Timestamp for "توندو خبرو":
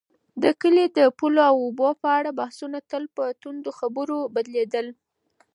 3.41-4.17